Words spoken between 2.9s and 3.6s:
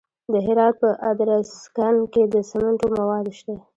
مواد شته.